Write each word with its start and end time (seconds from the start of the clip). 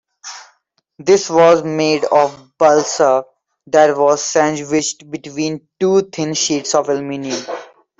This 0.97 1.29
was 1.29 1.63
made 1.63 2.05
of 2.05 2.57
balsa 2.57 3.23
that 3.67 3.95
was 3.95 4.23
sandwiched 4.23 5.11
between 5.11 5.67
two 5.79 6.01
thin 6.11 6.33
sheets 6.33 6.73
of 6.73 6.89
aluminum. 6.89 7.39